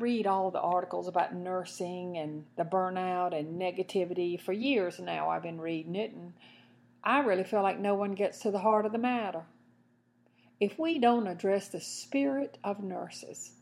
[0.00, 5.28] read all the articles about nursing and the burnout and negativity for years now.
[5.28, 6.32] I've been reading it, and
[7.04, 9.44] I really feel like no one gets to the heart of the matter.
[10.60, 13.52] If we don't address the spirit of nurses,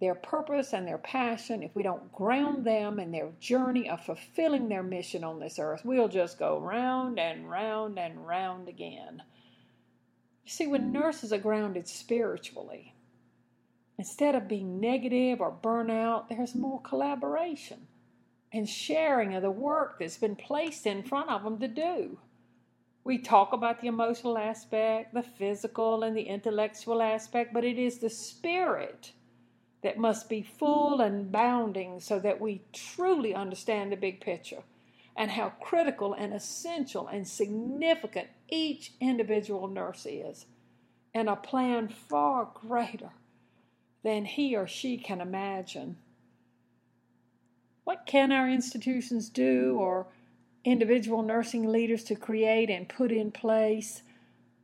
[0.00, 4.68] their purpose and their passion, if we don't ground them in their journey of fulfilling
[4.68, 9.22] their mission on this earth, we'll just go round and round and round again.
[10.44, 12.94] You see, when nurses are grounded spiritually,
[14.00, 17.86] instead of being negative or burnout, there's more collaboration
[18.50, 22.18] and sharing of the work that's been placed in front of them to do.
[23.04, 27.98] We talk about the emotional aspect, the physical, and the intellectual aspect, but it is
[27.98, 29.12] the spirit
[29.82, 34.62] that must be full and bounding so that we truly understand the big picture
[35.14, 40.46] and how critical and essential and significant each individual nurse is,
[41.12, 43.10] and a plan far greater
[44.02, 45.96] than he or she can imagine.
[47.84, 50.06] What can our institutions do or
[50.64, 54.02] individual nursing leaders to create and put in place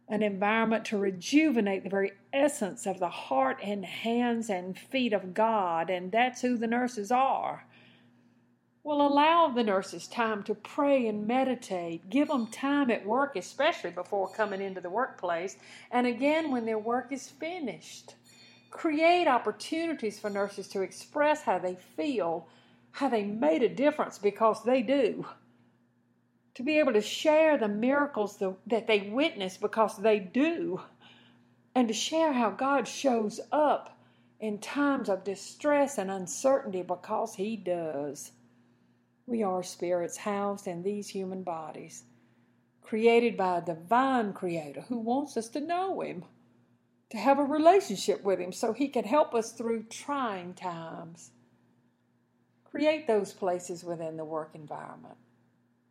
[0.08, 5.34] an environment to rejuvenate the very essence of the heart and hands and feet of
[5.34, 7.66] God, and that's who the nurses are.
[8.84, 12.08] Well, allow the nurses time to pray and meditate.
[12.08, 15.56] Give them time at work, especially before coming into the workplace,
[15.90, 18.14] and again when their work is finished.
[18.76, 22.46] Create opportunities for nurses to express how they feel,
[22.90, 25.26] how they made a difference because they do.
[26.56, 30.82] To be able to share the miracles that they witness because they do,
[31.74, 33.98] and to share how God shows up
[34.40, 38.32] in times of distress and uncertainty because He does.
[39.26, 42.04] We are spirits housed in these human bodies,
[42.82, 46.24] created by a divine Creator who wants us to know Him,
[47.10, 51.30] to have a relationship with Him so He can help us through trying times.
[52.64, 55.16] Create those places within the work environment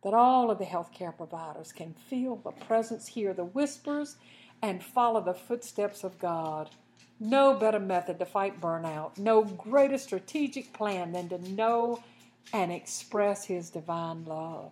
[0.06, 4.16] that all of the healthcare providers can feel the presence, hear the whispers,
[4.62, 6.70] and follow the footsteps of God.
[7.18, 12.04] No better method to fight burnout, no greater strategic plan than to know
[12.52, 14.70] and express His divine love.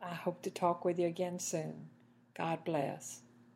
[0.00, 1.88] I hope to talk with you again soon.
[2.34, 3.22] God bless.